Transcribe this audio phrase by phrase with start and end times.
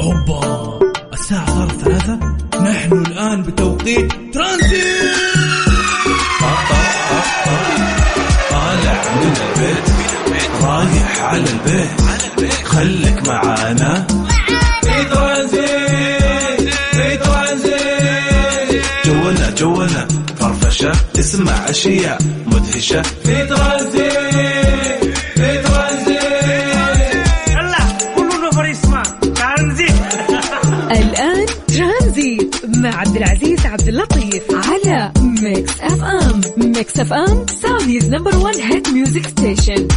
[0.00, 0.78] أوبا
[1.12, 2.18] الساعة صارت ثلاثة.
[2.60, 5.14] نحن الآن بتوقيت ترانزيت.
[8.50, 9.84] طالع من البيت
[10.62, 12.64] رايح على البيت.
[12.64, 14.06] خليك معانا.
[14.82, 18.84] في ترانزيت في ترانزيت.
[19.06, 20.08] جولنا جولنا
[20.40, 20.92] فرفشة.
[21.14, 23.02] تسمع أشياء مدهشة.
[23.02, 24.53] في ترانزيت.
[32.88, 35.12] عبد العزيز عبد اللطيف على
[35.42, 39.88] Mix FM Mix FM Saudi's number 1 hit music station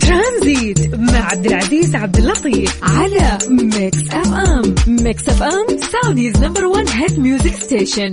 [0.00, 7.18] ترانزيت مع عبد العزيز عبد اللطيف على Mix FM Mix FM Saudi's number 1 hit
[7.18, 8.12] music station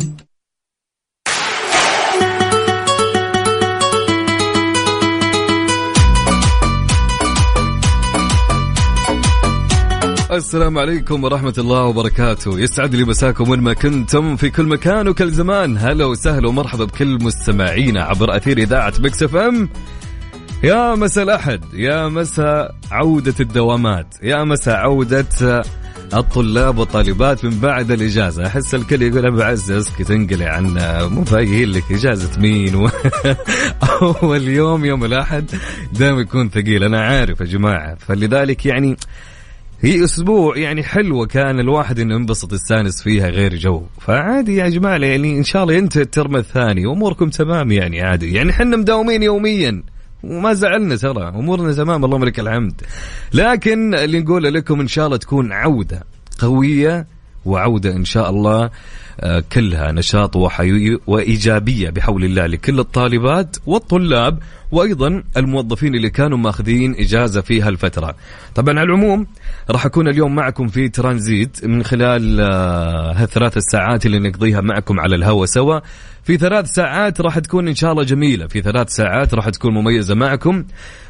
[10.32, 12.60] السلام عليكم ورحمة الله وبركاته.
[12.60, 15.78] يسعد لي مساكم وين ما كنتم في كل مكان وكل زمان.
[15.78, 19.70] هلا وسهلا ومرحبا بكل مستمعينا عبر أثير إذاعة Mix FM.
[20.64, 25.64] يا مساء الأحد يا مساء عودة الدوامات يا مساء عودة
[26.14, 28.48] الطلاب والطالبات من بعد الإجازة.
[28.48, 32.90] أحس الكل يقول أبو عز اسكت انقلع عنا مو فايقين لك إجازة مين؟ و...
[34.02, 35.52] أول يوم يوم الأحد
[35.94, 36.84] دائما يكون ثقيل.
[36.84, 37.96] أنا عارف يا جماعة.
[37.96, 38.98] فلذلك يعني
[39.84, 43.84] هي أسبوع يعني حلوة كان الواحد إنه ينبسط يستانس فيها غير جو.
[44.02, 48.34] فعادي يا جماعة يعني إن شاء الله ينتهي الترم الثاني واموركم تمام يعني عادي.
[48.34, 49.84] يعني إحنا مداومين يوميا
[50.24, 52.82] وما زعلنا ترى أمورنا تمام اللهم لك الحمد.
[53.34, 56.04] لكن اللي نقوله لكم إن شاء الله تكون عودة
[56.40, 57.08] قوية
[57.46, 58.70] وعودة إن شاء الله
[59.20, 64.40] آه، كلها نشاط وحيوي وإيجابية بحول الله لكل الطالبات والطلاب
[64.72, 68.16] وأيضا الموظفين اللي كانوا ماخذين إجازة في هالفترة.
[68.56, 69.28] طبعا على العموم
[69.70, 75.16] راح أكون اليوم معكم في ترانزيت من خلال آه، هالثلاث الساعات اللي نقضيها معكم على
[75.16, 75.80] الهواء سوا.
[76.24, 80.16] في ثلاث ساعات راح تكون إن شاء الله جميلة، في ثلاث ساعات راح تكون مميزة
[80.16, 80.66] معكم.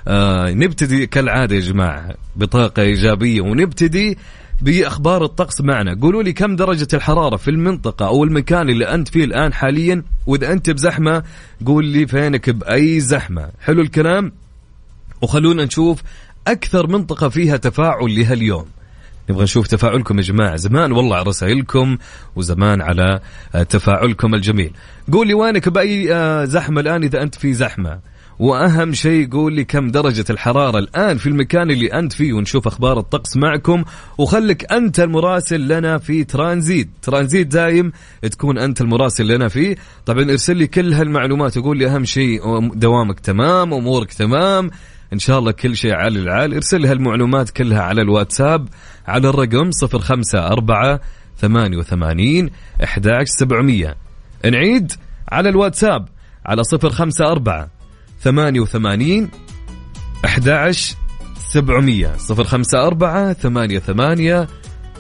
[0.07, 4.17] آه نبتدي كالعادة يا جماعة بطاقة إيجابية ونبتدي
[4.61, 5.97] بأخبار الطقس معنا.
[6.01, 10.51] قولوا لي كم درجة الحرارة في المنطقة أو المكان اللي أنت فيه الآن حاليا؟ وإذا
[10.51, 11.23] أنت بزحمة
[11.65, 13.49] قول لي فينك بأي زحمة.
[13.61, 14.31] حلو الكلام؟
[15.21, 16.01] وخلونا نشوف
[16.47, 18.65] أكثر منطقة فيها تفاعل لهاليوم.
[19.29, 20.55] نبغى نشوف تفاعلكم يا جماعة.
[20.55, 21.97] زمان والله على رسائلكم
[22.35, 23.19] وزمان على
[23.69, 24.71] تفاعلكم الجميل.
[25.11, 27.99] قول لي وينك بأي آه، زحمة الآن إذا أنت في زحمة؟
[28.41, 32.99] وأهم شيء قول لي كم درجة الحرارة الآن في المكان اللي أنت فيه ونشوف أخبار
[32.99, 33.83] الطقس معكم.
[34.17, 36.89] وخلك أنت المراسل لنا في ترانزيت.
[37.01, 37.91] ترانزيت دايم
[38.31, 39.75] تكون أنت المراسل لنا فيه.
[40.05, 44.71] طبعا ارسل لي كل هالمعلومات وقول لي أهم شيء دوامك تمام أمورك تمام.
[45.13, 46.53] إن شاء الله كل شيء عالي العال.
[46.53, 48.67] ارسل لي هالمعلومات كلها على الواتساب
[49.07, 50.99] على الرقم 054
[51.37, 52.49] 88
[52.83, 53.95] 11700
[54.45, 54.91] نعيد
[55.31, 56.07] على الواتساب
[56.45, 57.80] على 054
[58.23, 59.29] 88
[60.25, 60.95] 11
[61.53, 64.47] 700 054 88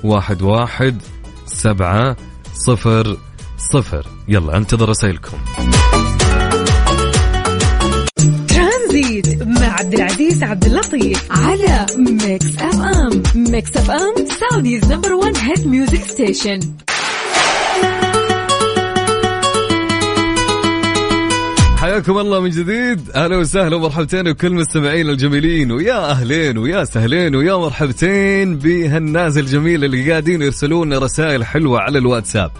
[0.03, 0.93] 11
[1.45, 2.15] 7
[2.53, 3.17] 0
[3.71, 5.37] 0 يلا انتظر رسائلكم.
[8.47, 13.23] ترانزيت مع عبد العزيز عبد اللطيف على Mix FM.
[13.35, 16.59] Mix FM Saudi's number 1 hit music station.
[21.91, 23.11] حياكم الله من جديد.
[23.15, 30.11] أهلا وسهلا ومرحبتين بكل مستمعين الجميلين ويا أهلين ويا سهلين ويا مرحبتين بهالناس الجميله اللي
[30.11, 32.51] قاعدين يرسلون رسائل حلوة على الواتساب.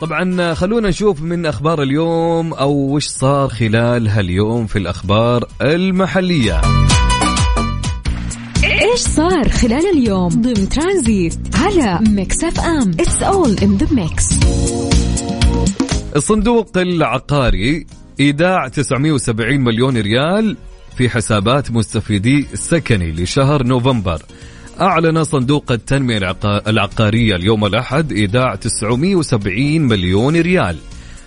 [0.00, 6.60] طبعا خلونا نشوف من أخبار اليوم أو وش صار خلال هاليوم في الأخبار المحلية.
[8.64, 14.24] إيش صار خلال اليوم ضمن ترانزيت على Mix FM؟ It's all in the mix
[16.16, 17.86] الصندوق العقاري
[18.20, 20.56] إيداع 970 مليون ريال
[20.96, 24.22] في حسابات مستفيدي السكني لشهر نوفمبر.
[24.80, 30.76] أعلن صندوق التنمية العقا- العقارية اليوم الأحد إيداع 970 مليون ريال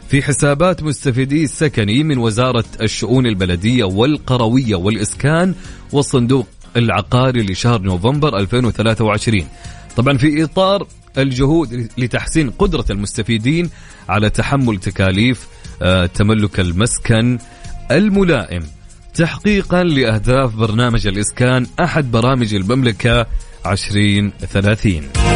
[0.10, 5.56] في حسابات مستفيدي السكني من وزارة الشؤون البلدية والقروية والإسكان
[5.92, 6.48] والصندوق
[6.78, 9.44] العقاري لشهر نوفمبر 2023
[9.98, 13.70] طبعا في إطار الجهود لتحسين قدرة المستفيدين
[14.10, 15.48] على تحمل تكاليف
[15.82, 17.38] آه، تملك المسكن
[17.92, 18.64] الملائم.
[19.18, 23.26] تحقيقا لأهداف برنامج الإسكان أحد برامج المملكة
[23.66, 25.27] 2030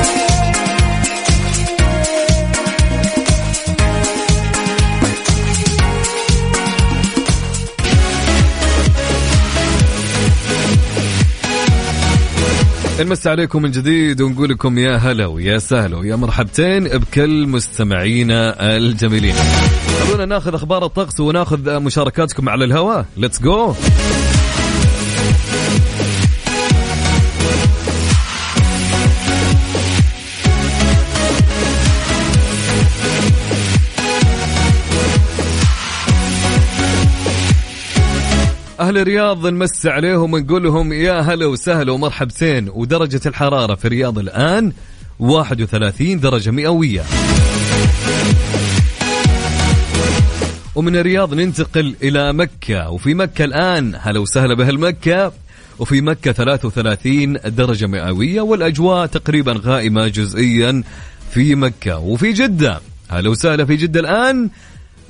[13.04, 19.36] نمس عليكم من جديد ونقول لكم يا هلا ويا سهلا ويا مرحبتين بكل مستمعينا الجميلين.
[20.08, 23.06] خلونا ناخذ أخبار الطقس وناخذ مشاركاتكم على الهواء.
[23.18, 23.74] ليتس جو
[38.92, 42.70] أهل الرياض نمس عليهم ونقول لهم يا هلا وسهلا ومرحبتين.
[42.70, 44.72] ودرجة الحرارة في الرياض الآن
[45.20, 47.04] 31 درجة مئوية.
[50.76, 52.90] ومن الرياض ننتقل إلى مكة.
[52.90, 55.32] وفي مكة الآن هلا وسهلا بأهل مكة
[55.80, 60.84] وفي مكة 33 درجة مئوية والأجواء تقريبا غائمة جزئيا
[61.34, 62.00] في مكة.
[62.00, 64.50] وفي جدة هلا وسهلا في جدة الآن.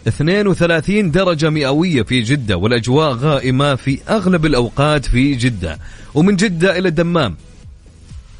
[0.07, 5.79] 32 درجة مئوية في جدة والأجواء غائمة في أغلب الأوقات في جدة.
[6.13, 7.35] ومن جدة إلى الدمام.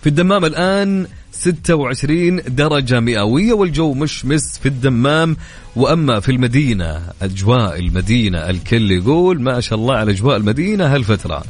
[0.02, 5.38] في الدمام الآن 26 درجة مئوية والجو مشمس في الدمام.
[5.76, 11.44] وأما في المدينة أجواء المدينة الكل يقول ما شاء الله على أجواء المدينة هالفترة.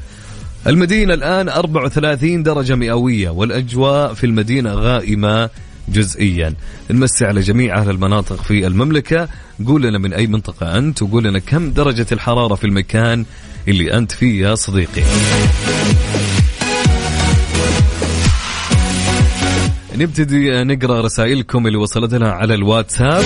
[0.67, 5.49] المدينة الآن 34 درجة مئوية والأجواء في المدينة غائمة
[5.91, 6.53] جزئيا.
[6.91, 9.27] نمسي على جميع أهل المناطق في المملكة.
[9.67, 13.25] قول لنا من أي منطقة أنت وقول لنا كم درجة الحرارة في المكان
[13.67, 15.01] اللي أنت فيه يا صديقي.
[19.95, 23.23] نبتدي نقرأ رسائلكم اللي وصلت لنا على الواتساب.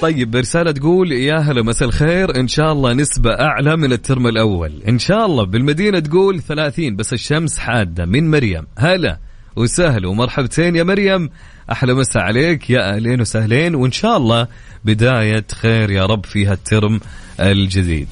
[0.00, 2.40] طيب رسالة تقول يا هلا مساء الخير.
[2.40, 4.82] إن شاء الله نسبة أعلى من الترم الأول.
[4.88, 5.44] إن شاء الله.
[5.44, 8.66] بالمدينة تقول 30 بس الشمس حادة من مريم.
[8.78, 9.18] هلا
[9.56, 11.30] وسهلا ومرحبتين يا مريم.
[11.72, 14.46] أحلى مساء عليك يا أهلين وسهلين وإن شاء الله
[14.84, 17.00] بداية خير يا رب في هالترم
[17.40, 18.08] الجديد.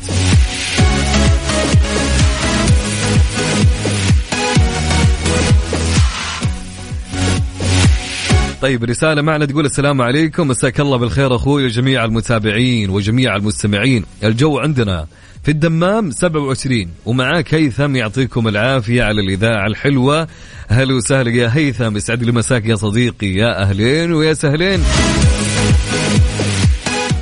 [8.62, 14.05] طيب رسالة معنا تقول السلام عليكم مساك الله بالخير أخوي وجميع المتابعين وجميع المستمعين.
[14.25, 15.06] الجو عندنا
[15.46, 20.28] في الدمام 27 ومعاك هيثم يعطيكم العافية على الإذاعة الحلوة.
[20.69, 21.96] هلا وسهلا يا هيثم.
[21.96, 23.26] يسعد لي مساك يا صديقي.
[23.26, 24.81] يا أهلين ويا سهلين.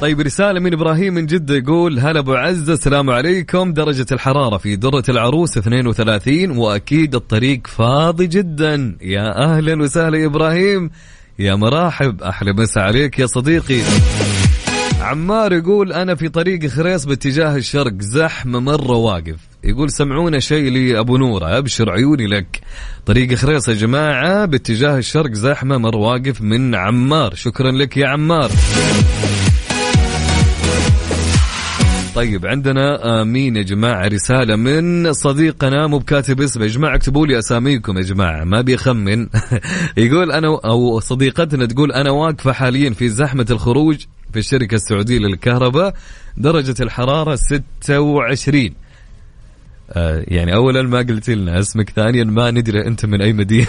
[0.00, 3.72] طيب رسالة من إبراهيم من جدة يقول هلا أبو عزة السلام عليكم.
[3.72, 8.96] درجة الحرارة في درة العروس 32 وأكيد الطريق فاضي جدا.
[9.02, 10.90] يا أهلا وسهلا يا إبراهيم.
[11.38, 13.80] يا مراحب أحلى مسا عليك يا صديقي.
[15.04, 19.36] عمار يقول أنا في طريق خريص باتجاه الشرق زحمة مرة واقف.
[19.64, 22.60] يقول سمعونا شيء لأبو نورة أبشر عيوني لك.
[23.06, 27.34] طريق خريص يا جماعة باتجاه الشرق زحمة مرة واقف من عمار.
[27.34, 28.50] شكرا لك يا عمار.
[32.14, 36.62] طيب عندنا مين يا جماعة رسالة من صديقنا مو بكاتب اسمه.
[36.62, 39.28] يا جماعة اكتبوا لي أساميكم يا جماعة ما بيخمن
[39.96, 44.06] يقول أنا أو صديقتنا تقول أنا واقفة حاليا في زحمة الخروج.
[44.34, 45.94] في الشركة السعودية للكهرباء
[46.36, 48.70] درجة الحرارة 26
[49.90, 53.66] آه يعني اولا ما قلت لنا اسمك ثانيا ما ندري أنت من أي مدينة.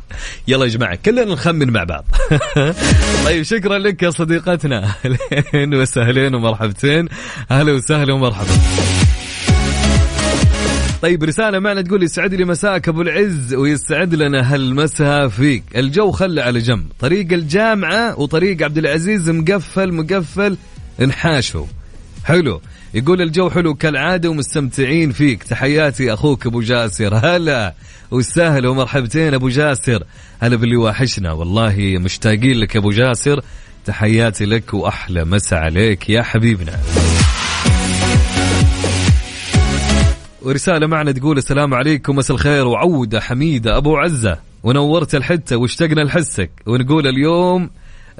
[0.48, 2.04] يلا يا جماعة كلنا نخمن مع بعض.
[3.26, 4.78] طيب شكرا لك يا صديقتنا.
[5.32, 7.08] اهلين وسهلين ومرحبتين.
[7.50, 8.52] أهلا وسهلا ومرحبا.
[11.02, 16.40] طيب رسالة معنا تقول يسعد لي مساك أبو العز ويسعد لنا هالمساء فيك، الجو خلى
[16.40, 20.56] على جنب، طريق الجامعة وطريق عبد العزيز مقفل مقفل
[21.02, 21.66] انحاشوا.
[22.24, 22.60] حلو،
[22.94, 27.74] يقول الجو حلو كالعادة ومستمتعين فيك، تحياتي أخوك أبو جاسر، هلا
[28.10, 30.04] وسهلا ومرحبتين أبو جاسر،
[30.40, 33.40] هلا باللي واحشنا والله مشتاقين لك أبو جاسر،
[33.84, 36.80] تحياتي لك وأحلى مسا عليك يا حبيبنا.
[40.48, 46.50] ورسالة معنا تقول السلام عليكم مساء الخير وعودة حميدة أبو عزة ونورت الحتة واشتقنا لحسك
[46.66, 47.70] ونقول اليوم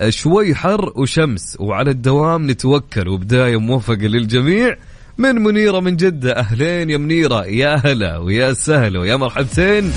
[0.08, 4.76] شوي حر وشمس وعلى الدوام نتوكل وبداية موفقة للجميع
[5.18, 9.92] من منيرة من جدة أهلين يا منيرة يا هلا ويا سهلا ويا مرحبتين.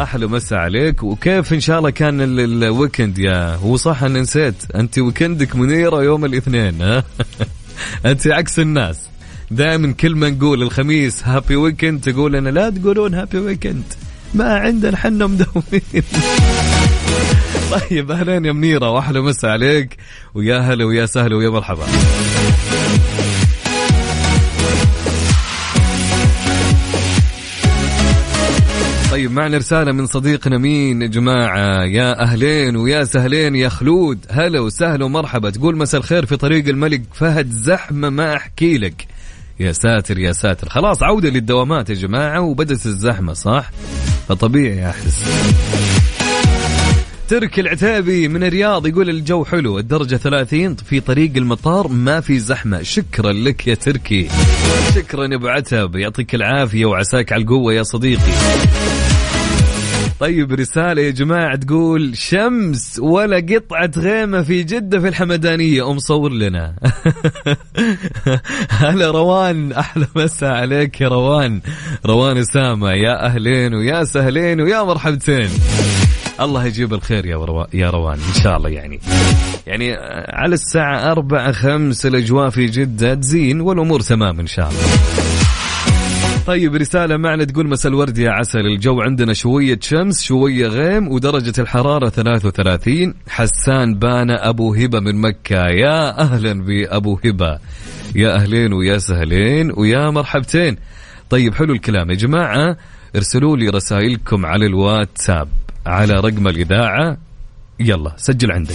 [0.00, 4.20] أحلى مسا عليك وكيف إن شاء الله كان ال- ال weekend يا هو صح أنا
[4.20, 7.04] نسيت أنت ويكندك منيرة يوم الاثنين ها؟
[8.10, 9.08] أنت عكس الناس.
[9.50, 13.84] دائما كل ما نقول الخميس happy weekend تقول لنا لا تقولون happy weekend
[14.34, 15.82] ما عندنا حنا مدومين.
[17.90, 19.96] طيب أهلين يا منيرة واحلى مسا عليك.
[20.34, 21.86] ويا هلا ويا سهلا ويا مرحبا.
[29.10, 34.26] طيب معنا رسالة من صديقنا مين؟ يا جماعة يا أهلين ويا سهلين يا خلود.
[34.30, 35.50] هلا وسهلا ومرحبا.
[35.50, 37.50] تقول مساء الخير في طريق الملك فهد.
[37.50, 39.17] زحمة ما أحكي لك.
[39.60, 40.68] يا ساتر يا ساتر.
[40.68, 43.70] خلاص عودة للدوامات يا جماعة وبدت الزحمة صح؟
[44.28, 45.24] فطبيعي أحس
[47.28, 52.82] ترك العتابي من الرياض يقول الجو حلو الدرجة 30 في طريق المطار ما في زحمة.
[52.82, 54.28] شكرا لك يا تركي.
[54.94, 55.96] شكرا أبو عتب.
[55.96, 58.32] يعطيك العافية وعساك على القوة يا صديقي.
[60.20, 66.32] طيب رسالة يا جماعة تقول شمس ولا قطعة غيمة في جدة في الحمدانية؟ أم صور
[66.32, 66.74] لنا.
[68.82, 71.60] هلا روان أحلى مسا عليك يا روان.
[72.06, 75.48] روان أسامة يا أهلين ويا سهلين ويا مرحبتين.
[76.40, 77.66] الله يجيب الخير يا ورو...
[77.74, 79.00] يا روان إن شاء الله يعني.
[79.66, 79.96] يعني
[80.28, 85.27] على الساعة أربعة خمس الأجواء في جدة تزين والأمور تمام إن شاء الله.
[86.48, 91.52] طيب رسالة معنا تقول مساء الورد يا عسل الجو عندنا شوية شمس شوية غيم ودرجة
[91.58, 95.66] الحرارة 33 حسان بانا أبو هبة من مكة.
[95.66, 97.58] يا أهلا بأبو هبة.
[98.14, 100.76] يا أهلين ويا سهلين ويا مرحبتين.
[101.30, 102.10] طيب حلو الكلام.
[102.10, 102.76] يا جماعة
[103.16, 105.48] ارسلوا لي رسائلكم على الواتساب
[105.86, 107.18] على رقم الإذاعة.
[107.80, 108.74] يلا سجل عندك.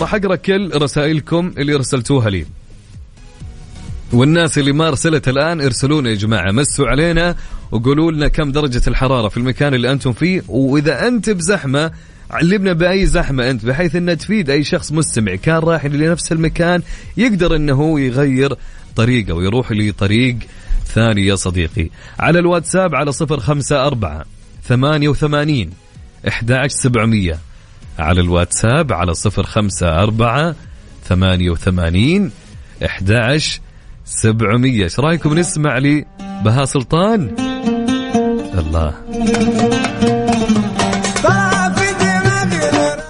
[0.00, 2.46] راح أقرأ كل رسائلكم اللي رسلتوها لي.
[4.12, 7.36] والناس اللي ما أرسلت الآن ارسلونا يا جماعة مسوا علينا
[7.70, 11.90] وقولوا لنا كم درجة الحرارة في المكان اللي أنتم فيه وإذا أنت بزحمة
[12.30, 16.82] علمنا بأي زحمة أنت بحيث انها تفيد أي شخص مستمع كان رايح لنفس المكان
[17.16, 18.56] يقدر إنه يغير
[18.96, 20.36] طريقة ويروح لطريق
[20.86, 21.88] ثاني يا صديقي.
[22.18, 24.24] على الواتساب على صفر خمسة أربعة
[24.64, 25.70] ثمانية وثمانين
[26.28, 27.38] إحدى سبعمية.
[27.98, 30.54] على الواتساب على صفر خمسة أربعة
[34.06, 34.84] ثمانية وثمانين إحدى سبعمية.
[34.84, 36.04] إيش رأيكم نسمع لي
[36.44, 37.34] بها سلطان؟
[38.58, 38.94] الله.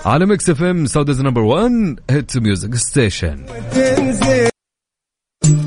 [0.05, 1.71] على Mix FM Saudi's number 1
[2.11, 3.47] hit music station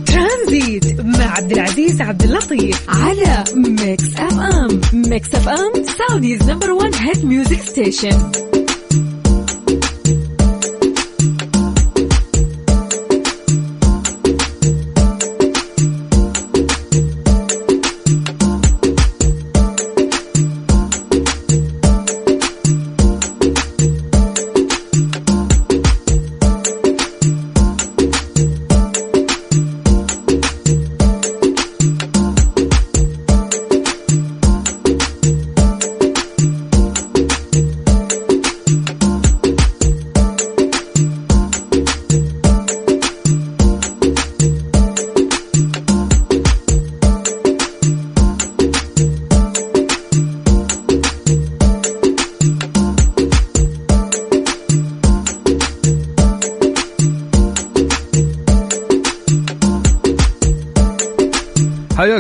[0.06, 4.82] ترانزيت مع عبد العزيز عبد اللطيف على Mix FM.
[5.10, 8.32] Mix FM Saudi's number 1 hit music station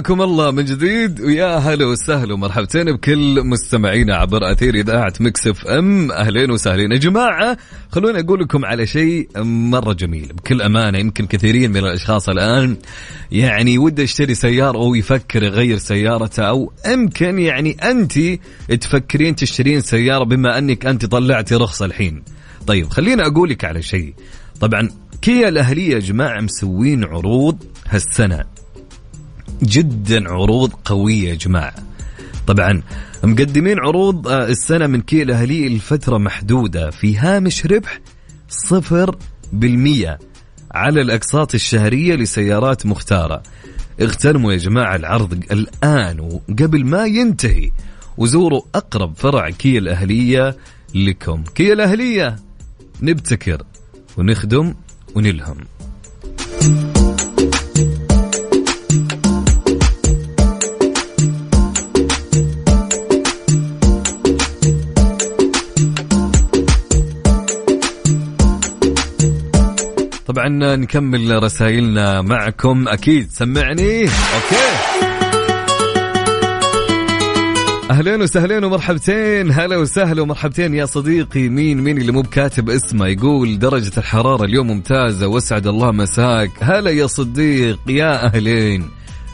[0.06, 6.12] حياكم الله من جديد ويا هلا وسهلا ومرحبتين بكل مستمعينا عبر أثير إذاعة Mix FM.
[6.12, 6.92] أهلين وسهلين.
[6.92, 7.58] يا جماعة
[7.92, 12.78] خلوني أقول لكم على شيء مرة جميل بكل أمانة يمكن كثيرين من الأشخاص الآن
[13.32, 18.20] يعني وده يشتري سيارة أو يفكر يغير سيارته أو يمكن يعني أنت
[18.82, 22.24] تفكرين تشترين سيارة بما أنك أنت طلعتي رخصة الحين.
[22.68, 24.14] طيب خليني أقول لك على شيء.
[24.62, 24.90] طبعا
[25.22, 28.55] كيا الأهلية يا جماعة مسوين عروض هالسنة.
[29.64, 31.76] جدا عروض قوية يا جماعة.
[32.48, 32.82] طبعا
[33.24, 38.00] مقدمين عروض آه، السنة من كيا الأهلية لفترة محدودة في هامش ربح
[38.50, 39.16] صفر
[39.54, 40.20] بالمية
[40.72, 43.44] على الأقساط الشهرية لسيارات مختارة.
[44.02, 47.72] اغتنموا يا جماعة العرض الآن وقبل ما ينتهي
[48.18, 50.58] وزوروا أقرب فرع كيا الأهلية
[50.96, 51.44] لكم.
[51.44, 52.36] كيا الأهلية
[53.02, 53.64] نبتكر
[54.18, 54.74] ونخدم
[55.16, 55.58] ونلهم.
[70.25, 72.88] طبعا نكمل رسائلنا معكم.
[72.88, 74.01] أكيد سمعني.
[74.01, 74.65] أوكي.
[77.91, 79.51] أهلين وسهلين ومرحبتين.
[79.51, 81.50] هلا وسهلا ومرحبتين يا صديقي.
[81.50, 86.51] مين مين اللي مو بكاتب اسمه يقول درجة الحرارة اليوم ممتازة وأسعد الله مساك.
[86.62, 87.79] هلا يا صديق.
[87.88, 88.89] يا أهلين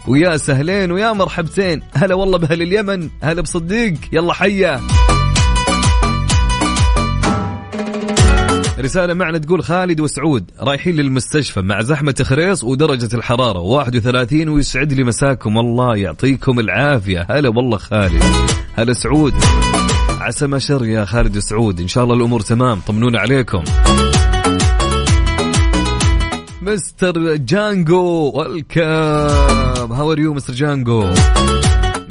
[0.08, 1.82] ويا سهلين ويا مرحبتين.
[1.94, 3.10] هلا والله بأهل اليمن.
[3.24, 3.94] هلا بصديق.
[4.14, 4.82] يلا حيا.
[8.82, 15.04] رسالة معنا تقول خالد وسعود رايحين للمستشفى مع زحمة خريص ودرجة الحرارة 31 ويسعد لي
[15.04, 17.28] مساكم الله يعطيكم العافية.
[17.30, 18.24] هلا والله خالد.
[18.76, 19.34] هلا سعود.
[20.20, 21.80] عسى ما شر يا خالد وسعود.
[21.80, 23.64] إن شاء الله الأمور تمام طمنونا عليكم.
[26.62, 28.82] Mister Jango welcome
[29.94, 31.10] how are you Mister Jango؟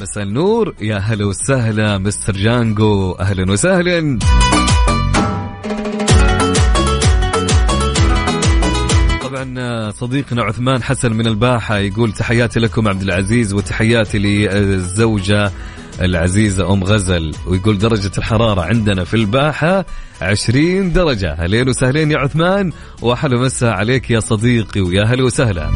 [0.01, 0.75] مساء النور.
[0.81, 3.13] يا هلا وسهلا Mister Jango.
[3.13, 4.19] أهلا وسهلا.
[9.41, 15.51] طبعا صديقنا عثمان حسن من الباحة يقول تحياتي لكم عبد العزيز وتحياتي للزوجة
[16.01, 17.33] العزيزة أم غزل.
[17.47, 19.85] ويقول درجة الحرارة عندنا في الباحة
[20.23, 21.35] 20 درجة.
[21.39, 22.73] هلين وسهلين يا عثمان.
[23.03, 25.71] وأحلى مساء عليك يا صديقي ويا هلا وسهلا.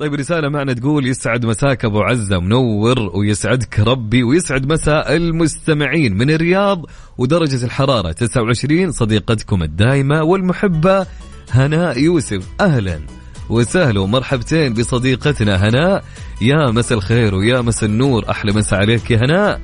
[0.00, 6.30] طيب رسالة معنا تقول يسعد مساك أبو عزة منور ويسعدك ربي ويسعد مساء المستمعين من
[6.30, 6.86] الرياض.
[7.18, 11.06] ودرجة الحرارة 29 صديقتكم الدائمة والمحبة
[11.50, 12.46] هناء يوسف.
[12.60, 13.00] أهلا.
[13.48, 16.04] وسهلا ومرحبتين بصديقتنا هناء
[16.40, 18.30] يا مسا الخير ويا مسا النور.
[18.30, 19.60] أحلى مسا عليك يا هناء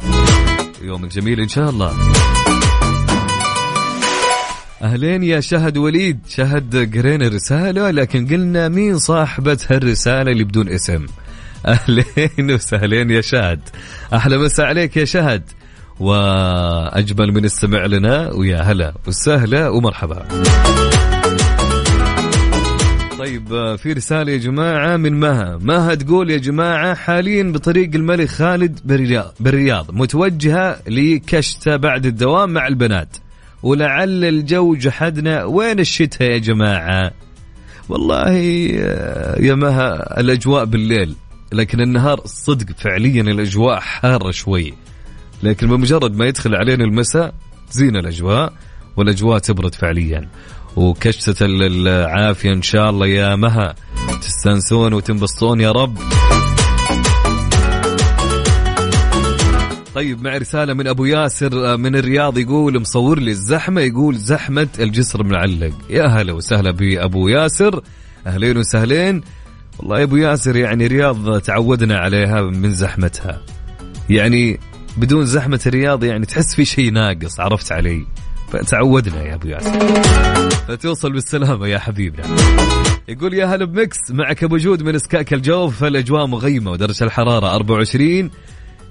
[0.83, 1.93] يومك جميل إن شاء الله.
[4.83, 6.21] أهلين يا شهد وليد.
[6.28, 11.07] شهد قرينا الرسالة لكن قلنا مين صاحبة هالرسالة اللي بدون اسم.
[11.66, 13.61] أهلين وسهلين يا شهد.
[14.14, 15.43] أحلى مسا عليك يا شهد.
[16.00, 18.33] وأجمل من استمع لنا.
[18.33, 20.26] ويا هلا وسهلا ومرحبا.
[23.26, 25.59] طيب في رسالة يا جماعة من مها.
[25.62, 32.66] مها تقول يا جماعة حاليا بطريق الملك خالد بالرياض, بالرياض متوجهة لكشتة بعد الدوام مع
[32.66, 33.16] البنات.
[33.62, 37.11] ولعل الجو جحدنا وين الشتاء يا جماعة؟
[37.88, 38.33] والله
[39.40, 41.14] يا مها الأجواء بالليل
[41.52, 44.75] لكن النهار صدق فعليا الأجواء حارة شوي.
[45.42, 47.35] لكن بمجرد ما يدخل علينا المساء
[47.71, 48.52] تزين الأجواء
[48.97, 50.28] والأجواء تبرد فعليا.
[50.76, 53.75] وكشتة العافية إن شاء الله يا مها.
[54.21, 55.98] تستانسون وتنبسطون يا رب.
[59.94, 64.68] طيب مع رسالة من أبو ياسر آه، من الرياض يقول مصور لي الزحمة يقول زحمة
[64.79, 67.83] الجسر المعلق يا هلا وسهلا بأبو ياسر.
[68.27, 69.20] أهلين وسهلين.
[69.79, 73.42] والله يا أبو ياسر يعني رياض تعودنا عليها من زحمتها.
[74.11, 74.61] يعني
[74.96, 78.07] بدون زحمة الرياض يعني تحس في شيء ناقص عرفت علي؟
[78.48, 79.80] فتعودنا يا أبو ياسر.
[80.68, 82.24] فتوصل بالسلامة يا حبيبنا.
[83.09, 88.30] يقول يا هلا بمكس معك أبو جود من إسكاك الجوف فالأجواء مغيمة ودرجة الحرارة 24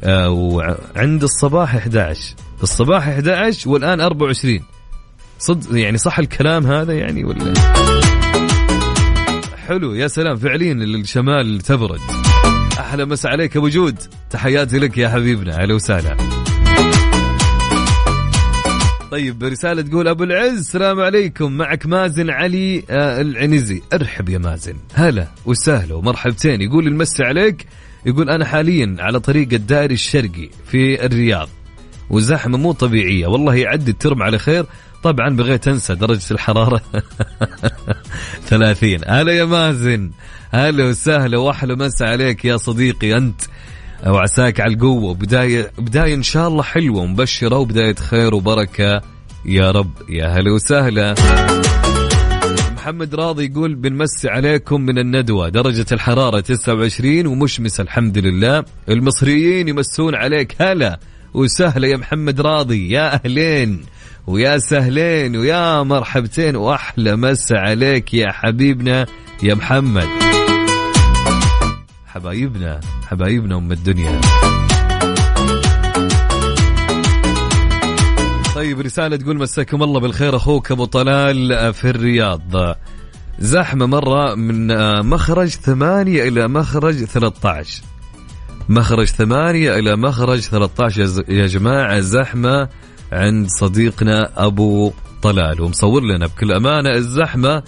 [0.03, 4.59] آه وعند الصباح 11 الصباح 11 والآن 24
[5.39, 7.53] صدق يعني صح الكلام هذا يعني ولا؟
[9.67, 12.01] حلو يا سلام فعليا الشمال تبرد.
[12.79, 13.97] أحلى مسا عليك أبو جود.
[14.29, 16.44] تحياتي لك يا حبيبنا أهلا وسهلا.
[19.15, 21.51] طيب رسالة تقول أبو العز السلام عليكم.
[21.51, 23.82] معك مازن علي آه العنزي.
[23.93, 24.73] أرحب يا مازن.
[24.93, 26.62] هلا وسهلا ومرحبتين.
[26.62, 27.65] يقول المسي عليك.
[28.06, 31.49] يقول أنا حاليا على طريق الدائري الشرقي في الرياض
[32.10, 33.28] وزحمة مو طبيعية.
[33.28, 34.65] والله يعدي الترم على خير.
[35.04, 36.82] طبعا بغيت أنسى درجة الحرارة.
[38.47, 40.12] 30 هلا يا مازن.
[40.51, 41.39] هلا وسهلا.
[41.39, 43.41] واحلى مسا عليك يا صديقي أنت.
[44.05, 45.13] وعساك على القوة.
[45.13, 49.01] بداية بداية إن شاء الله حلوة ومبشرة وبداية خير وبركة.
[49.45, 51.15] يا رب يا هلا وسهلا.
[52.75, 55.49] محمد راضي يقول بنمسي عليكم من الندوة.
[55.49, 58.63] درجة الحرارة 29 ومشمسة الحمد لله.
[58.89, 60.99] المصريين يمسون عليك هلا
[61.33, 62.89] وسهلا يا محمد راضي.
[62.89, 63.85] يا أهلين
[64.27, 69.05] ويا سهلين ويا مرحبتين وأحلى مسا عليك يا حبيبنا
[69.43, 70.07] يا محمد.
[72.15, 74.21] حبايبنا حبايبنا أم الدنيا.
[78.56, 82.75] طيب رسالة تقول مساكم الله بالخير أخوك أبو طلال في الرياض.
[83.39, 84.67] زحمة مرة من
[85.06, 87.84] مخرج ثمانية إلى مخرج 13
[88.69, 92.69] مخرج ثمانية إلى مخرج 13 يا جماعة زحمة
[93.12, 95.62] عند صديقنا أبو طلال.
[95.62, 97.63] ومصور لنا بكل أمانة الزحمة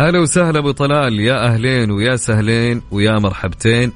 [0.00, 1.20] هلا وسهلا أبو طلال.
[1.20, 3.92] يا أهلين ويا سهلين ويا مرحبتين.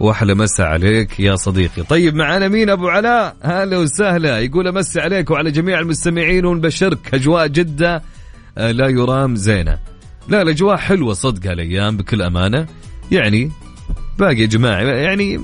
[0.00, 1.82] وأحلى مسا عليك يا صديقي.
[1.82, 4.38] طيب معنا مين أبو علاء؟ هلا وسهلا.
[4.38, 7.14] يقول أمسي عليك وعلى جميع المستمعين ونبشرك.
[7.14, 8.02] أجواء جدة
[8.58, 9.78] آه، لا يرام زينة.
[10.28, 12.66] لا الأجواء حلوة صدق هالأيام بكل أمانة.
[13.12, 13.50] يعني
[14.18, 15.40] باقي يا جماعة يعني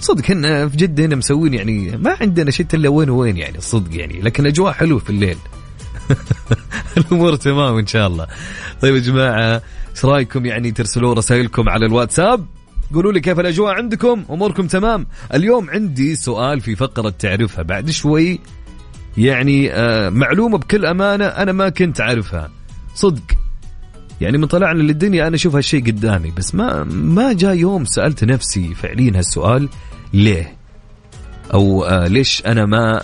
[0.00, 3.96] صدق هنا في جدة هنا مسوين يعني ما عندنا شتاء الا وين وين يعني صدق
[3.96, 4.20] يعني.
[4.20, 5.36] لكن اجواء حلوة في الليل.
[6.98, 8.26] الأمور تمام إن شاء الله.
[8.80, 12.46] طيب يا جماعة إيش رأيكم يعني ترسلوا رسائلكم على الواتساب؟
[12.94, 15.06] قولوا لي كيف الأجواء عندكم؟ أموركم تمام.
[15.34, 18.40] اليوم عندي سؤال في فقرة تعرفها بعد شوي
[19.16, 22.50] يعني آه معلومة بكل أمانة أنا ما كنت أعرفها.
[22.94, 23.22] صدق.
[24.20, 28.74] يعني من طلعنا للدنيا أنا أشوف هالشيء قدامي بس ما ما جاء يوم سألت نفسي
[28.74, 29.68] فعليا هالسؤال
[30.12, 30.56] ليه؟
[31.54, 33.02] أو آه ليش أنا ما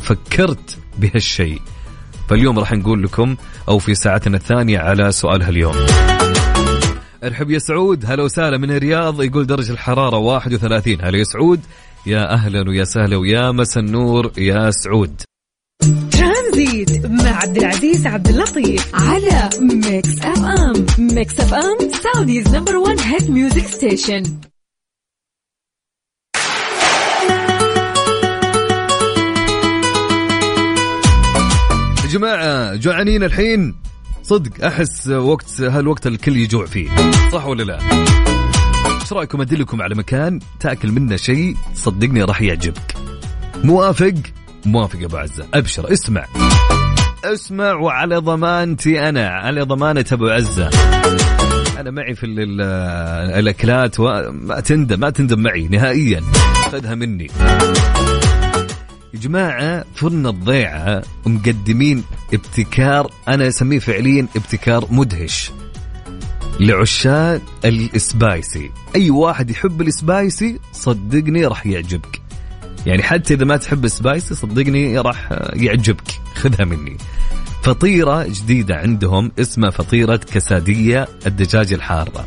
[0.00, 1.60] فكرت بهالشيء؟
[2.28, 3.36] فاليوم راح نقول لكم
[3.68, 5.74] أو في ساعتنا الثانية على سؤال هاليوم.
[7.24, 11.60] أرحب يا سعود هلا وسهلا من الرياض يقول درجة الحرارة 31 هلا يا سعود
[12.06, 15.22] يا أهلا ويا سهلا ويا مسا النور يا سعود.
[16.10, 20.86] ترانزيت مع عبد العزيز عبد اللطيف على Mix FM.
[20.98, 24.22] Mix FM Saudi's number 1 hit music station
[32.06, 33.74] يا جماعة جوعانين الحين.
[34.22, 36.88] صدق أحس وقت هالوقت الكل يجوع فيه.
[37.32, 37.78] صح ولا لا؟
[39.00, 42.94] إيش رأيكم؟ أدلكم على مكان تأكل منه شيء صدقني راح يعجبك.
[43.64, 44.14] موافق؟
[44.66, 45.46] موافق أبو عزة.
[45.54, 45.92] أبشر.
[45.92, 46.24] اسمع.
[47.24, 49.28] اسمع وعلى ضمانتي أنا.
[49.28, 50.70] على ضمانة أبو عزة.
[51.80, 52.60] أنا معي في ال- ال-
[53.38, 56.22] الأكلات وما تندم ما تندم معي نهائيا.
[56.72, 57.26] خذها مني.
[59.16, 65.52] يا جماعة فرن الضيعة مقدمين ابتكار أنا أسميه فعليا ابتكار مدهش.
[66.60, 68.70] لعشاق السبايسي.
[68.96, 72.22] أي واحد يحب السبايسي صدقني راح يعجبك.
[72.86, 76.20] يعني حتى إذا ما تحب السبايسي صدقني راح يعجبك.
[76.34, 76.96] خذها مني.
[77.62, 82.26] فطيرة جديدة عندهم اسمها فطيرة كسادية الدجاج الحارة.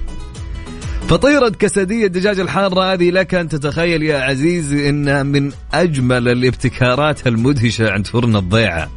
[1.10, 7.92] فطيرة كسدية الدجاج الحارة هذه لك أن تتخيل يا عزيزي إنها من أجمل الابتكارات المدهشة
[7.92, 8.92] عند فرن الضيعة.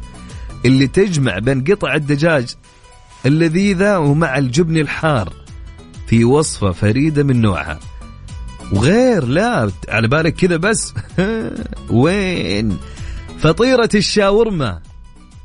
[0.65, 2.55] اللي تجمع بين قطع الدجاج
[3.25, 5.33] اللذيذة ومع الجبن الحار
[6.07, 7.79] في وصفة فريدة من نوعها.
[8.71, 10.93] وغير لا على بالك كذا بس.
[11.89, 12.77] وين؟
[13.39, 14.81] فطيرة الشاورما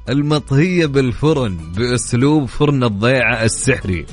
[0.08, 4.06] المطهية بالفرن بأسلوب فرن الضيعة السحري.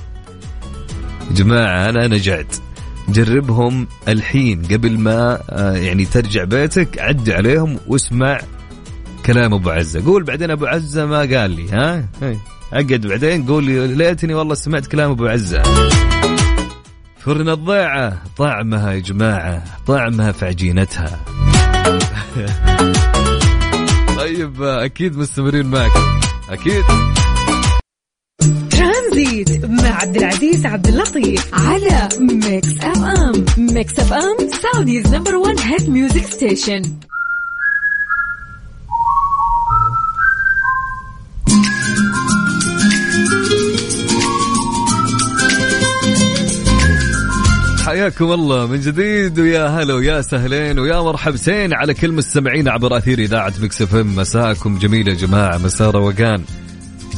[1.32, 2.56] جماعة أنا نجعت.
[3.10, 8.40] جربهم الحين قبل ما آه، يعني ترجع بيتك عد عليهم واسمع
[9.26, 10.06] كلام أبو عزة.
[10.06, 12.38] قول بعدين أبو عزة ما قال لي ها؟ هي.
[12.74, 15.64] أقعد بعدين قول لي ليتني والله سمعت كلام أبو عزة.
[17.20, 21.20] فرن الضيعة طعمها يا جماعة طعمها في عجينتها.
[24.18, 25.92] طيب آه، أكيد مستمرين معك.
[26.50, 26.84] أكيد.
[29.44, 31.54] ترانزيت مع عبد العزيز عبد اللطيف.
[31.54, 36.82] على Mix FM Mix FM Saudi's number 1 hit music station
[47.86, 53.20] حياكم الله من جديد ويا هلا ويا سهلين ويا مرحبتين على كل مستمعين عبر أثير
[53.20, 56.44] إذاعة Mix FM مساكم جميل يا جماعة مساء روقان.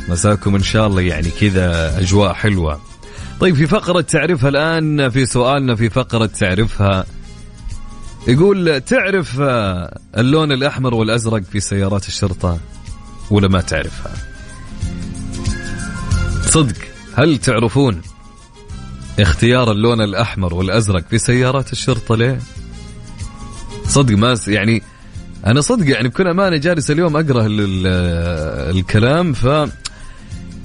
[0.08, 2.82] مساكم إن شاء الله يعني كذا أجواء حلوة.
[3.40, 7.06] طيب في فقرة تعرفها الآن في سؤالنا في فقرة تعرفها.
[8.28, 9.40] يقول تعرف
[10.18, 12.60] اللون الأحمر والأزرق في سيارات الشرطة
[13.32, 14.12] ولا ما تعرفها؟
[16.46, 16.76] صدق
[17.16, 18.02] هل تعرفون
[19.20, 22.40] اختيار اللون الأحمر والأزرق في سيارات الشرطة ليه؟
[23.88, 24.84] صدق ما يعني
[25.46, 29.46] أنا صدق يعني بكل أمانة جالس اليوم أقرأ ال- ال- الكلام ف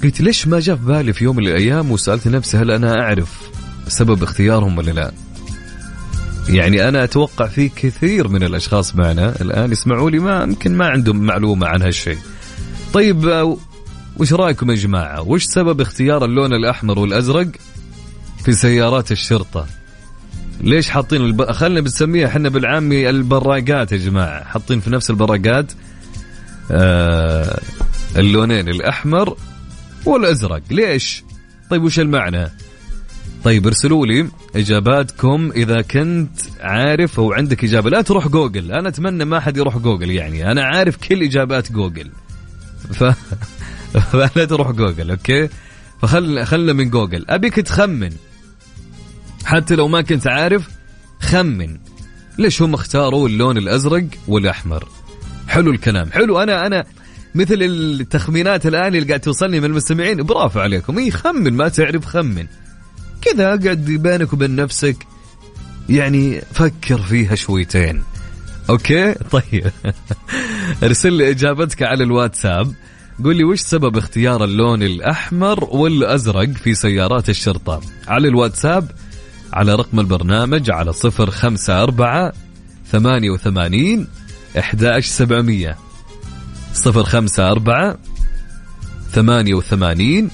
[0.05, 3.41] قلت ليش ما جاء في بالي في يوم من الأيام وسألت نفسي هل أنا أعرف
[3.88, 5.12] سبب اختيارهم ولا لا؟
[6.49, 11.17] يعني أنا أتوقع في كثير من الأشخاص معنا الآن يسمعوا لي ما يمكن ما عندهم
[11.17, 12.19] معلومة عن هالشيء.
[12.93, 13.57] طيب آه،
[14.17, 17.49] وش رأيكم يا جماعة؟ وش سبب اختيار اللون الأحمر والأزرق
[18.45, 19.67] في سيارات الشرطة
[20.61, 21.51] ليش حاطين الب...
[21.53, 25.73] خلينا بنسميها إحنا بالعامي البراقات يا جماعة حاطين في نفس البراقات
[26.71, 27.61] آه
[28.17, 29.37] اللونين الأحمر
[30.07, 30.62] والأزرق.
[30.71, 31.25] ليش؟
[31.71, 32.51] طيب وش المعنى؟
[33.45, 37.91] طيب ارسلوا لي إجاباتكم إذا كنت عارف أو عندك إجابة.
[37.91, 38.73] لا تروح جوجل.
[38.73, 40.53] أنا أتمنى ما حد يروح جوجل يعني.
[40.53, 42.11] أنا عارف كل إجابات جوجل.
[42.93, 43.05] ف...
[44.12, 45.49] فلا تروح جوجل okay؟
[46.03, 47.25] فخل خلنا من جوجل.
[47.29, 48.12] أبيك تخمن.
[49.45, 50.69] حتى لو ما كنت عارف
[51.21, 51.79] خمن.
[52.38, 54.88] ليش هم اختاروا اللون الأزرق والأحمر؟
[55.49, 56.12] حلو الكلام.
[56.12, 56.41] حلو.
[56.43, 56.85] أنا أنا
[57.35, 60.23] مثل التخمينات الآن اللي قاعد توصلني من المستمعين.
[60.23, 60.99] برافو عليكم.
[60.99, 62.47] اي خمن ما تعرف خمن.
[63.23, 64.97] كذا اقعد بينك وبين نفسك.
[65.88, 68.03] يعني فكر فيها شويتين.
[68.71, 69.71] Okay؟ طيب.
[70.83, 72.75] ارسل لي إجابتك على الواتساب.
[73.25, 78.90] قول لي وش سبب اختيار اللون الأحمر والأزرق في سيارات الشرطة؟ على الواتساب
[79.53, 82.33] على رقم البرنامج على 054
[82.92, 84.07] 88
[84.57, 85.92] 11700
[86.73, 87.99] صفر خمسة أربعة
[89.13, 90.31] ثمانية وثمانين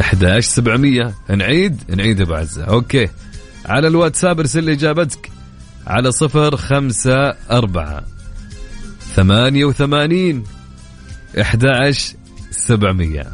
[0.00, 2.64] 11700 نعيد؟ نعيد أبو عزة.
[2.64, 3.08] Okay.
[3.66, 5.30] على الواتساب ارسل لي إجابتك.
[5.86, 8.04] على صفر خمسة أربعة
[9.14, 10.44] ثمانية وثمانين
[11.70, 12.14] عشر
[12.50, 13.32] سبعمية.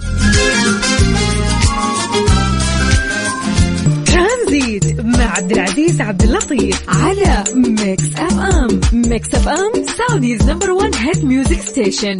[5.40, 6.82] عبد العزيز عبد اللطيف.
[6.88, 12.16] على Mix FM Mix FM Saudi's number 1 hit music station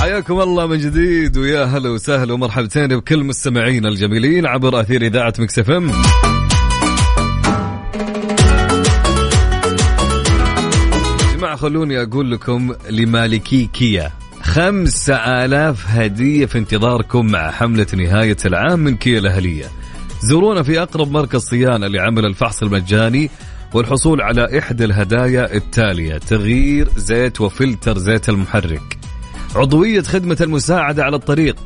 [0.00, 5.60] حياكم الله من جديد ويا هلا وسهلا ومرحبتين بكل مستمعينا الجميلين عبر أثير إذاعة مكس
[11.64, 14.10] خلوني أقول لكم لمالكي كيا.
[14.42, 19.64] خمسة آلاف هدية في انتظاركم مع حملة نهاية العام من كيا الأهلية.
[20.20, 23.30] زورونا في أقرب مركز صيانة لعمل الفحص المجاني
[23.74, 28.98] والحصول على إحدى الهدايا التالية تغيير زيت وفلتر زيت المحرك.
[29.54, 31.56] عضوية خدمة المساعدة على الطريق.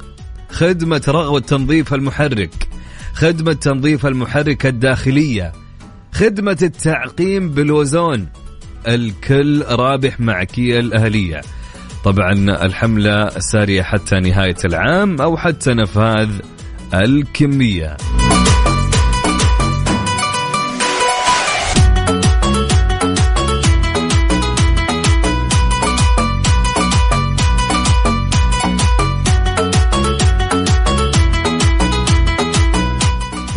[0.51, 2.69] خدمة رغوة تنظيف المحرك.
[3.15, 5.53] خدمة تنظيف المحرك الداخلية.
[6.13, 8.29] خدمة التعقيم بالوزون
[8.87, 11.41] الكل رابح مع كيا الأهلية.
[12.05, 16.31] طبعا الحملة سارية حتى نهاية العام أو حتى نفاذ
[16.95, 17.97] الكمية.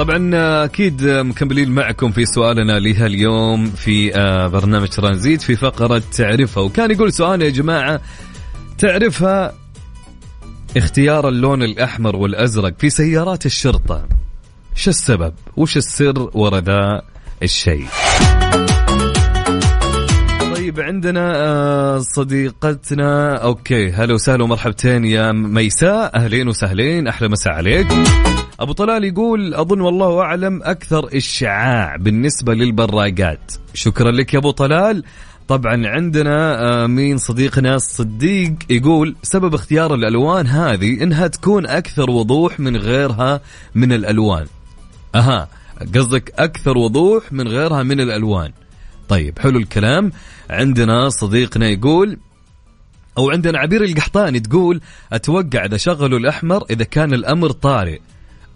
[0.02, 0.32] طبعا
[0.66, 6.64] أكيد مكملين معكم في سؤالنا لها اليوم في آه، برنامج ترانزيت في فقرة تعرفها.
[6.64, 8.02] وكان يقول سؤال يا جماعة
[8.78, 9.54] تعرفها
[10.78, 14.08] اختيار اللون الأحمر والأزرق في سيارات الشرطة
[14.76, 17.02] شو السبب؟ وش السر ورا ذا
[17.44, 17.88] الشيء؟
[20.72, 26.16] طيب عندنا آه، صديقتنا okay هلا وسهلا ومرحبتين يا ميساء.
[26.16, 27.88] أهلين وسهلين أحلى مساء عليك.
[28.60, 33.54] أبو طلال يقول أظن والله أعلم أكثر اشعاع بالنسبة للبراقات.
[33.74, 35.04] شكرا لك يا أبو طلال.
[35.48, 42.60] طبعا عندنا آه، مين؟ صديقنا الصديق يقول سبب اختيار الألوان هذه إنها تكون أكثر وضوح
[42.60, 43.42] من غيرها
[43.76, 44.46] من الألوان.
[45.16, 45.48] أها
[45.96, 48.52] قصدك أكثر وضوح من غيرها من الألوان.
[49.12, 50.12] طيب حلو الكلام.
[50.50, 52.18] عندنا صديقنا يقول
[53.18, 54.82] أو عندنا عبير القحطاني تقول
[55.14, 58.00] أتوقع إذا شغلوا الأحمر إذا كان الأمر طارئ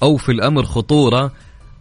[0.04, 1.32] أو في الأمر خطورة.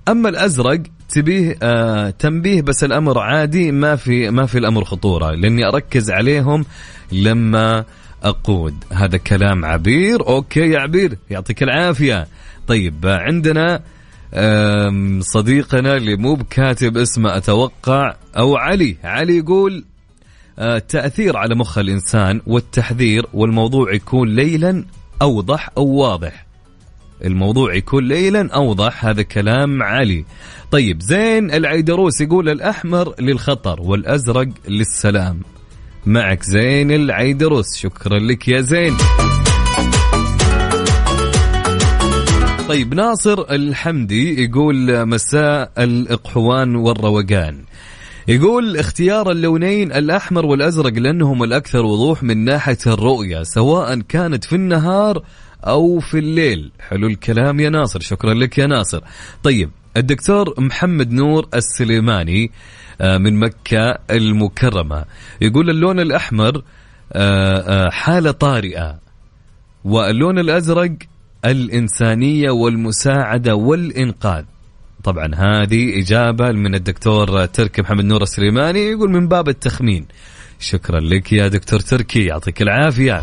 [0.08, 5.68] أما الأزرق تبيه آه تنبيه بس الأمر عادي ما في ما في الأمر خطورة لأني
[5.68, 6.64] أركز عليهم
[7.12, 7.84] لما
[8.22, 8.74] أقود.
[8.92, 10.28] هذا كلام عبير.
[10.28, 12.26] أوكي يا عبير يعطيك العافية.
[12.66, 13.82] طيب عندنا
[15.20, 18.96] صديقنا اللي مو بكاتب اسمه أتوقع أو علي.
[19.04, 19.84] علي يقول
[20.58, 24.84] آه، التاثير على مخ الإنسان والتحذير والموضوع يكون ليلا
[25.22, 26.46] أوضح أو واضح.
[27.24, 30.24] الموضوع يكون ليلا أوضح هذا كلام علي.
[30.70, 35.40] طيب زين العيدروس يقول الأحمر للخطر والأزرق للسلام.
[36.06, 38.94] معك زين العيدروس شكرا لك يا زين.
[42.68, 47.64] طيب ناصر الحمدي يقول مساء الإقحوان والروقان.
[48.28, 55.22] يقول اختيار اللونين الأحمر والأزرق لأنهم الأكثر وضوح من ناحية الرؤية سواء كانت في النهار
[55.66, 56.72] أو في الليل.
[56.88, 59.00] حلو الكلام يا ناصر شكرا لك يا ناصر.
[59.42, 62.50] طيب الدكتور محمد نور السليماني
[63.00, 65.04] آه، من مكة المكرمة
[65.40, 66.62] يقول اللون الأحمر
[67.12, 68.98] آه، آه، حالة طارئة
[69.84, 70.92] واللون الأزرق
[71.46, 74.44] الإنسانية والمساعدة والإنقاذ.
[75.04, 80.06] طبعا هذه إجابة من الدكتور تركي محمد نور السليماني يقول من باب التخمين.
[80.60, 83.22] شكرا لك يا دكتور تركي يعطيك العافية.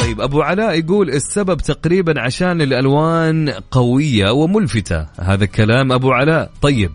[0.00, 5.06] طيب أبو علاء يقول السبب تقريبا عشان الألوان قوية وملفتة.
[5.20, 6.50] هذا كلام أبو علاء.
[6.62, 6.92] طيب.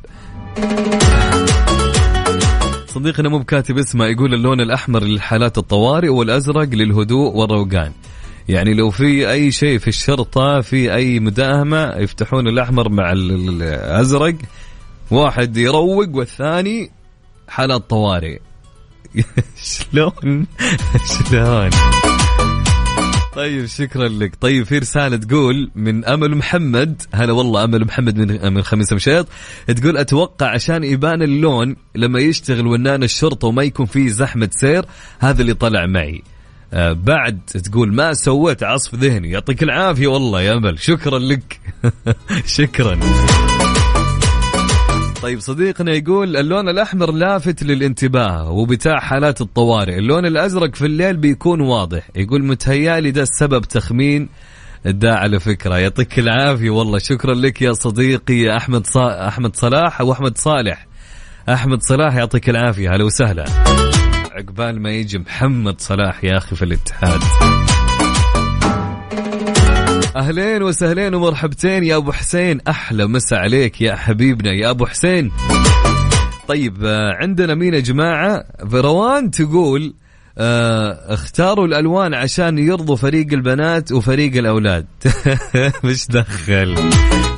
[2.88, 7.92] صديقنا مو بكاتب اسمه يقول اللون الأحمر للحالات الطوارئ والأزرق للهدوء والروقان.
[8.50, 13.64] يعني لو في أي شيء في الشرطة في أي مداهمة يفتحون الأحمر مع ال- ال-
[13.64, 14.36] الأزرق
[15.12, 16.92] واحد يروق والثاني
[17.48, 18.40] حالات طوارئ.
[19.92, 20.48] شلون؟
[21.30, 21.70] شلون؟
[23.36, 24.36] طيب شكرا لك.
[24.42, 29.28] طيب في رسالة تقول من أمل محمد هلا والله أمل محمد من من خميس مشيط
[29.68, 34.86] تقول أتوقع عشان يبان اللون لما يشتغل ونان الشرطة وما يكون فيه زحمة سير
[35.20, 36.22] هذا اللي طلع معي.
[36.74, 39.32] بعد تقول ما سويت عصف ذهني.
[39.32, 40.80] يعطيك العافية والله يا أمل.
[40.80, 41.60] شكرا لك.
[42.58, 43.00] شكرا.
[45.22, 49.98] طيب صديقنا يقول اللون الأحمر لافت للانتباه وبتاع حالات الطوارئ.
[49.98, 52.10] اللون الأزرق في الليل بيكون واضح.
[52.16, 54.30] يقول متهيألي ده السبب تخمين
[54.86, 55.78] ده على فكرة.
[55.78, 57.00] يعطيك العافية والله.
[57.00, 59.28] شكرا لك يا صديقي يا أحمد صا...
[59.28, 60.88] أحمد صلاح أو أحمد صالح.
[61.50, 62.90] أحمد صلاح يعطيك العافية.
[62.96, 63.46] هلا وسهلا.
[64.32, 67.20] عقبال ما يجي محمد صلاح يا أخي في الاتحاد.
[70.16, 72.62] أهلين وسهلين ومرحبتين يا أبو حسين.
[72.68, 75.32] أحلى مسا عليك يا حبيبنا يا أبو حسين.
[76.48, 79.94] طيب آه، عندنا مين يا جماعة؟ فروان تقول
[80.38, 84.86] آه اختاروا الألوان عشان يرضوا فريق البنات وفريق الأولاد.
[85.84, 86.76] مش دخل.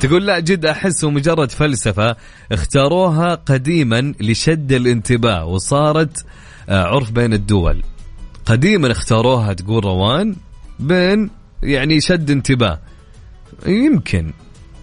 [0.00, 2.16] تقول لا جد احسه مجرد فلسفة.
[2.52, 6.24] اختاروها قديما لشد الانتباه وصارت
[6.68, 7.82] عرف بين الدول.
[8.46, 10.36] قديما اختاروها تقول روان
[10.80, 11.30] بين
[11.62, 12.78] يعني شد انتباه.
[13.66, 14.32] يمكن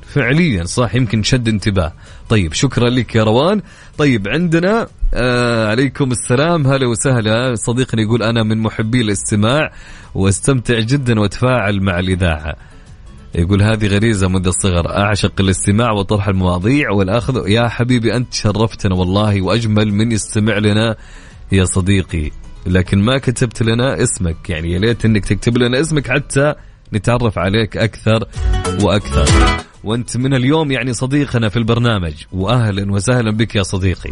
[0.08, 1.94] فعليا صح يمكن شد انتباه.
[2.30, 3.62] طيب شكرا لك يا روان.
[3.98, 6.68] طيب عندنا آه عليكم السلام.
[6.68, 7.56] هلا وسهلا.
[7.56, 9.72] صديقنا يقول أنا من محبي الاستماع
[10.16, 12.56] واستمتع جدا وأتفاعل مع الإذاعة.
[13.36, 14.98] يقول هذه غريزة منذ الصغر.
[14.98, 17.48] أعشق الاستماع وطرح المواضيع والأخذ.
[17.48, 20.96] يا حبيبي أنت شرفتنا والله وأجمل من يستمع لنا
[21.52, 22.32] يا صديقي
[22.66, 24.50] لكن ما كتبت لنا اسمك.
[24.50, 26.54] يعني يا ليت إنك تكتب لنا اسمك حتى
[26.94, 28.28] نتعرف عليك أكثر
[28.82, 29.30] وأكثر.
[29.84, 32.14] وأنت من اليوم يعني صديقنا في البرنامج.
[32.32, 34.12] واهلا وسهلا بك يا صديقي.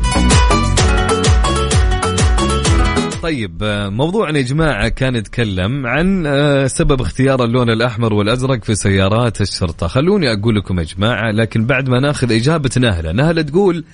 [3.24, 9.42] طيب موضوعنا يا جماعة كان يتكلم عن آه، سبب اختيار اللون الأحمر والأزرق في سيارات
[9.42, 9.88] الشرطة.
[9.88, 13.86] خلوني أقول لكم يا جماعة لكن بعد ما ناخذ إجابة نهلة نهلة تقول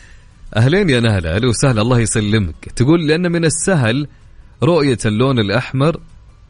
[0.58, 2.56] أهلين يا نهلة أهلا وسهلا الله يسلمك.
[2.76, 4.08] تقول لأن من السهل
[4.64, 5.98] رؤية اللون الأحمر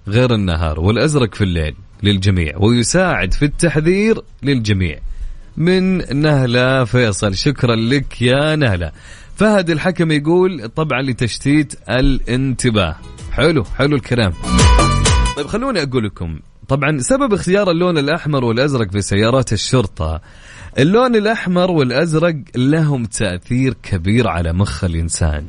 [0.07, 4.99] غير النهار والأزرق في الليل للجميع ويساعد في التحذير للجميع.
[5.57, 8.91] من نهلة فيصل شكرا لك يا نهلة.
[9.35, 12.95] فهد الحكم يقول طبعا لتشتيت الانتباه.
[13.31, 14.33] حلو حلو الكلام.
[15.37, 20.21] طيب خلوني أقول لكم طبعا سبب اختيار اللون الأحمر والأزرق في سيارات الشرطة
[20.77, 25.45] اللون الأحمر والأزرق لهم تأثير كبير على مخ الإنسان.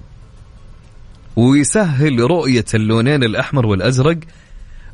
[1.36, 4.18] ويسهل رؤية اللونين الأحمر والأزرق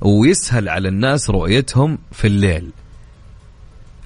[0.00, 2.70] ويسهل على الناس رؤيتهم في الليل.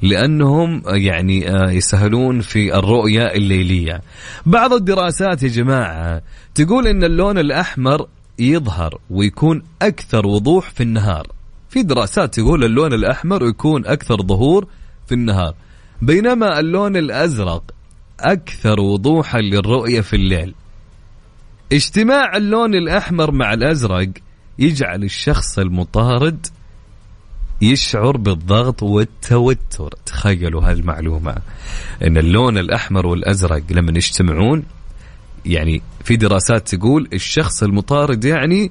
[0.03, 4.03] لأنهم يعني آه، يسهلون في الرؤية الليلية.
[4.47, 6.23] بعض الدراسات يا جماعة
[6.55, 8.09] تقول أن اللون الأحمر
[8.39, 11.27] يظهر ويكون أكثر وضوح في النهار.
[11.71, 14.67] في دراسات تقول اللون الأحمر يكون أكثر ظهور
[15.07, 15.55] في النهار.
[16.03, 17.63] بينما اللون الأزرق
[18.21, 20.55] أكثر وضوحا للرؤية في الليل.
[21.73, 24.09] اجتماع اللون الأحمر مع الأزرق
[24.59, 26.47] يجعل الشخص المطارد
[27.63, 29.95] يشعر بالضغط والتوتر.
[30.07, 31.37] تخيلوا هذه المعلومة
[32.03, 34.63] إن اللون الأحمر والأزرق لما يجتمعون
[35.47, 38.71] يعني في دراسات تقول الشخص المطارد يعني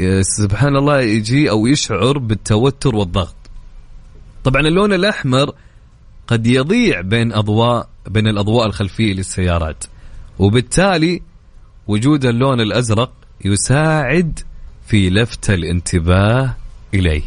[0.00, 3.34] آه، سبحان الله يجي أو يشعر بالتوتر والضغط.
[4.44, 5.54] طبعا اللون الأحمر
[6.26, 9.84] قد يضيع بين أضواء بين الأضواء الخلفية للسيارات
[10.38, 11.22] وبالتالي
[11.86, 13.12] وجود اللون الأزرق
[13.44, 14.38] يساعد
[14.86, 16.56] في لفت الانتباه
[16.94, 17.22] إليه.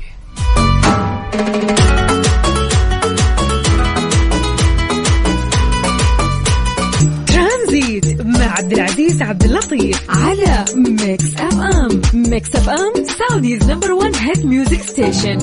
[8.60, 15.40] عبد العزيز عبد اللطيف على Mix FM Mix FM Saudi's number 1 hit music station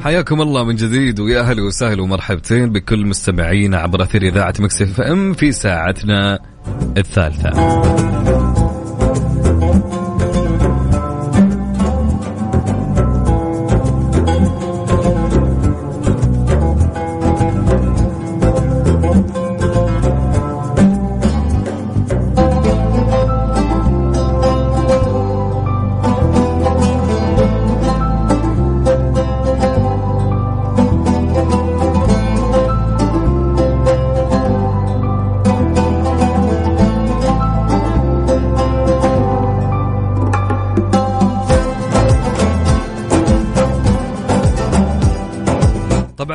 [0.00, 5.32] حياكم الله من جديد ويا أهلا وسهلا ومرحبتين بكل مستمعينا عبر أثير إذاعة Mix FM
[5.32, 6.38] في ساعتنا
[6.96, 8.55] الثالثة.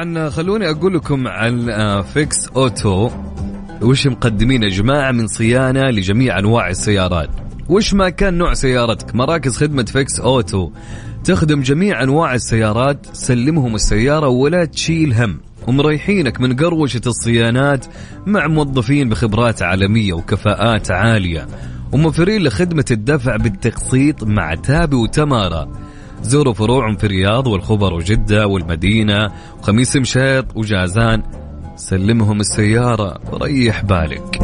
[0.01, 3.09] طبعا خلوني أقول لكم عن آه، Fix Auto.
[3.81, 7.29] وش مقدمين يا جماعة من صيانة لجميع أنواع السيارات.
[7.69, 10.71] وش ما كان نوع سيارتك؟ مراكز خدمة Fix Auto.
[11.23, 15.39] تخدم جميع أنواع السيارات سلمهم السيارة ولا تشيل هم.
[15.67, 17.85] ومريحينك من قروشة الصيانات
[18.25, 21.47] مع موظفين بخبرات عالمية وكفاءات عالية.
[21.91, 25.90] وموفرين لخدمة الدفع بالتقسيط مع تابي وتمارا.
[26.23, 31.23] زوروا فروعهم في الرياض والخبر وجدة والمدينة وخميس مشيط وجازان.
[31.75, 34.39] سلمهم السيارة وريح بالك.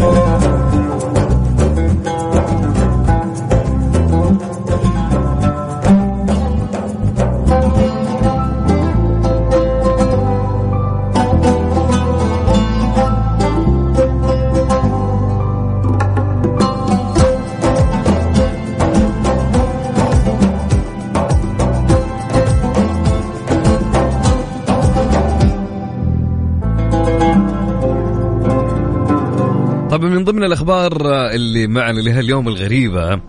[29.97, 30.97] طبعا من ضمن الأخبار
[31.29, 33.21] اللي معنا لها اليوم الغريبة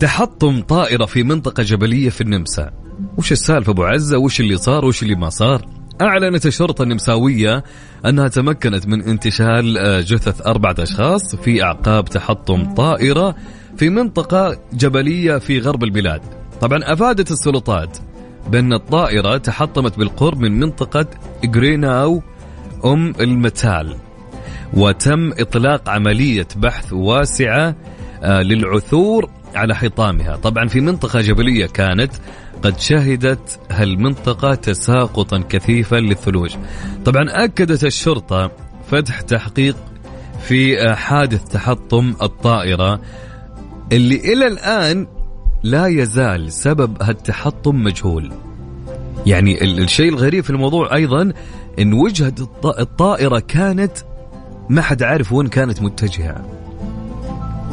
[0.00, 2.70] تحطم طائرة في منطقة جبلية في النمسا.
[3.18, 5.66] وش السالفة أبو عزة؟ وش اللي صار؟ وش اللي ما صار؟
[6.00, 7.64] أعلنت الشرطة النمساوية
[8.06, 13.34] أنها تمكنت من انتشال آه، جثث أربعة أشخاص في أعقاب تحطم طائرة
[13.76, 16.20] في منطقة جبلية في غرب البلاد.
[16.60, 17.98] طبعا أفادت السلطات
[18.50, 21.06] بأن الطائرة تحطمت بالقرب من منطقة
[21.44, 22.22] جريناو
[22.84, 24.07] أم المتال.
[24.74, 27.74] وتم إطلاق عملية بحث واسعة
[28.22, 30.36] آه، للعثور على حطامها.
[30.36, 32.12] طبعا في منطقة جبلية كانت
[32.62, 36.56] قد شهدت هالمنطقة تساقطا كثيفا للثلوج.
[37.04, 38.50] طبعا أكدت الشرطة
[38.90, 39.76] فتح تحقيق
[40.40, 43.00] في آه، حادث تحطم الطائرة
[43.92, 45.06] اللي إلى الآن
[45.62, 48.32] لا يزال سبب هالتحطم مجهول.
[49.26, 51.32] يعني الشيء الغريب في الموضوع أيضا
[51.78, 53.98] أن وجهة الطائرة كانت
[54.70, 56.44] ما حد عارف وين كانت متجهة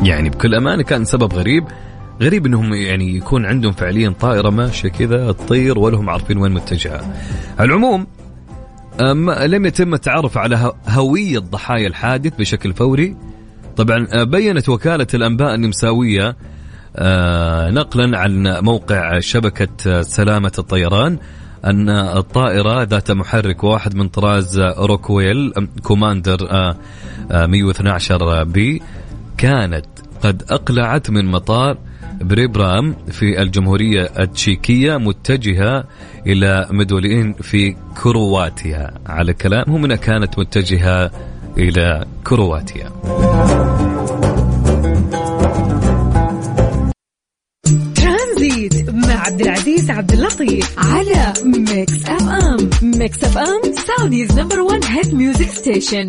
[0.01, 1.63] يعني بكل أمانة كان سبب غريب
[2.21, 7.13] غريب إنهم يعني يكون عندهم فعليا طائرة ماشية كذا تطير ولا هم عارفين وين متجهة.
[7.59, 8.07] على العموم
[9.45, 13.15] لم يتم التعرف على هوية ضحايا الحادث بشكل فوري.
[13.77, 16.35] طبعا آه، بينت وكالة الأنباء النمساوية
[16.95, 21.17] آه، نقلا عن موقع شبكة سلامة الطيران
[21.65, 26.37] أن الطائرة ذات محرك واحد من طراز Rockwell Commander
[27.31, 28.81] 112 B
[29.37, 29.85] كانت
[30.21, 31.77] قد أقلعت من مطار
[32.21, 35.83] بريبرام في الجمهورية التشيكية متجهة
[36.27, 38.91] إلى مدولين في كرواتيا.
[39.07, 41.11] على كلامهم أنها كانت متجهة
[41.57, 42.89] إلى كرواتيا.
[49.25, 56.07] عبد العزيز عبد اللطيف على Mix FM Mix FM Saudi's number 1 hit music station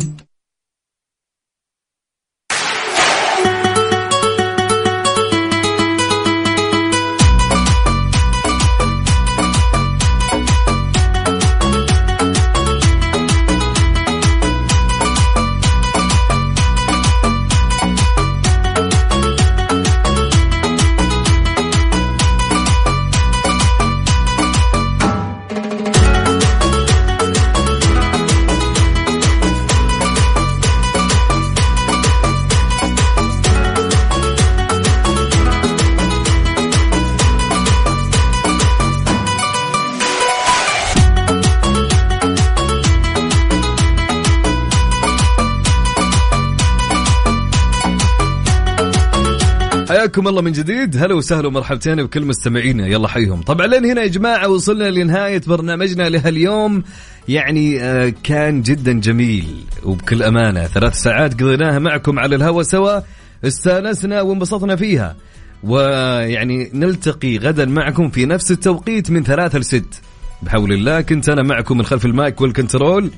[50.17, 50.97] حياكم الله من جديد.
[50.97, 52.87] هلا وسهلا ومرحبتين بكل مستمعينا.
[52.87, 53.41] يلا حيهم.
[53.41, 56.83] طبعا لين هنا يا جماعة وصلنا لنهاية برنامجنا لهاليوم.
[57.27, 59.45] يعني آه كان جدا جميل.
[59.83, 62.99] وبكل أمانة ثلاث ساعات قضيناها معكم على الهوا سوا
[63.43, 65.15] استانسنا وانبسطنا فيها.
[65.63, 70.01] ويعني نلتقي غدا معكم في نفس التوقيت من ثلاثة لست
[70.41, 73.11] بحول الله كنت أنا معكم من خلف المايك والكنترول.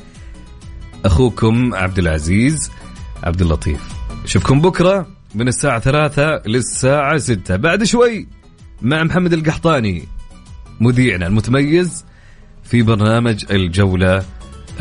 [1.06, 2.72] أخوكم عبد العزيز
[3.24, 3.82] عبد اللطيف.
[4.26, 5.19] أشوفكم بكرة.
[5.36, 7.56] من الساعة ثلاثة للساعة ستة.
[7.56, 8.28] بعد شوي
[8.82, 10.04] مع محمد القحطاني
[10.80, 12.06] مذيعنا المتميز
[12.64, 14.26] في برنامج الجولة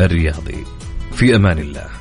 [0.01, 0.65] الرياضي.
[1.13, 1.98] في أمان الله.